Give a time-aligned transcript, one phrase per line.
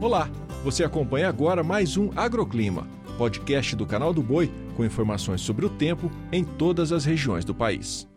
[0.00, 0.30] Olá,
[0.64, 5.68] você acompanha agora mais um Agroclima, podcast do canal do Boi com informações sobre o
[5.68, 8.08] tempo em todas as regiões do país.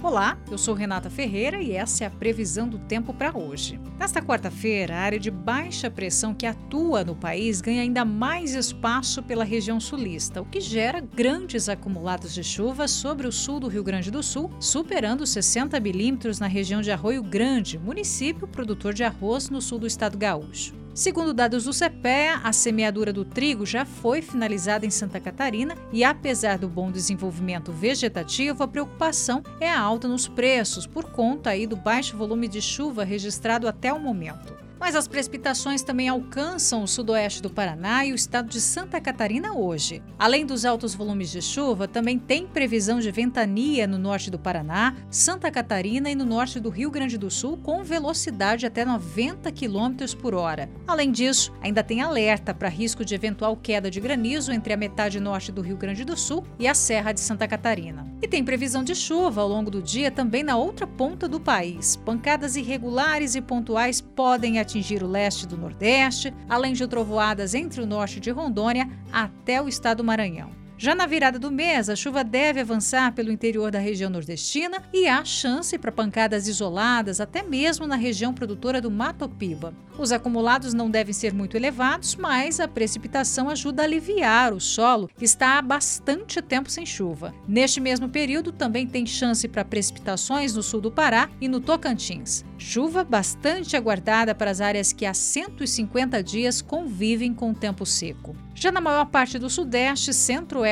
[0.00, 3.80] Olá, eu sou Renata Ferreira e essa é a previsão do tempo para hoje.
[3.98, 9.20] Nesta quarta-feira, a área de baixa pressão que atua no país ganha ainda mais espaço
[9.20, 13.82] pela região sulista, o que gera grandes acumulados de chuva sobre o sul do Rio
[13.82, 19.50] Grande do Sul, superando 60 milímetros na região de Arroio Grande, município produtor de arroz
[19.50, 20.81] no sul do estado gaúcho.
[20.94, 26.04] Segundo dados do CPEA, a semeadura do trigo já foi finalizada em Santa Catarina e,
[26.04, 31.66] apesar do bom desenvolvimento vegetativo, a preocupação é a alta nos preços por conta aí
[31.66, 36.88] do baixo volume de chuva registrado até o momento mas as precipitações também alcançam o
[36.88, 40.02] sudoeste do Paraná e o estado de Santa Catarina hoje.
[40.18, 44.96] Além dos altos volumes de chuva, também tem previsão de ventania no norte do Paraná,
[45.08, 50.16] Santa Catarina e no norte do Rio Grande do Sul, com velocidade até 90 km
[50.20, 50.68] por hora.
[50.84, 55.20] Além disso, ainda tem alerta para risco de eventual queda de granizo entre a metade
[55.20, 58.04] norte do Rio Grande do Sul e a Serra de Santa Catarina.
[58.20, 61.94] E tem previsão de chuva ao longo do dia também na outra ponta do país.
[61.94, 67.82] Pancadas irregulares e pontuais podem atingir atingir o leste do Nordeste, além de trovoadas entre
[67.82, 70.61] o norte de Rondônia até o estado do Maranhão.
[70.82, 75.06] Já na virada do mês, a chuva deve avançar pelo interior da região nordestina e
[75.06, 79.72] há chance para pancadas isoladas até mesmo na região produtora do Mato Piba.
[79.96, 85.08] Os acumulados não devem ser muito elevados, mas a precipitação ajuda a aliviar o solo
[85.16, 87.32] que está há bastante tempo sem chuva.
[87.46, 92.44] Neste mesmo período, também tem chance para precipitações no sul do Pará e no Tocantins.
[92.58, 98.34] Chuva bastante aguardada para as áreas que há 150 dias convivem com o tempo seco.
[98.54, 100.14] Já na maior parte do sudeste e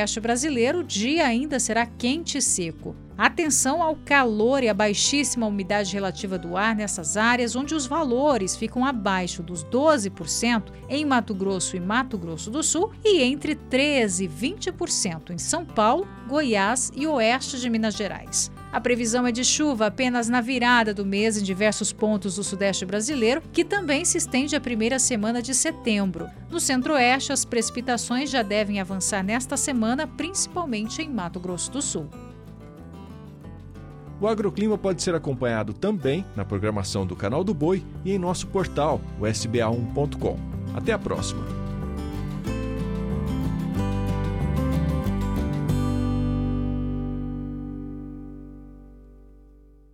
[0.00, 2.94] centro-oeste brasileiro, o dia ainda será quente e seco.
[3.16, 8.56] Atenção ao calor e à baixíssima umidade relativa do ar nessas áreas onde os valores
[8.56, 14.20] ficam abaixo dos 12% em Mato Grosso e Mato Grosso do Sul e entre 13%
[14.22, 18.50] e 20% em São Paulo, Goiás e oeste de Minas Gerais.
[18.72, 22.86] A previsão é de chuva apenas na virada do mês em diversos pontos do sudeste
[22.86, 26.28] brasileiro, que também se estende à primeira semana de setembro.
[26.48, 32.08] No centro-oeste, as precipitações já devem avançar nesta semana, principalmente em Mato Grosso do Sul.
[34.20, 38.46] O agroclima pode ser acompanhado também na programação do Canal do Boi e em nosso
[38.48, 40.38] portal, o sba1.com.
[40.76, 41.69] Até a próxima!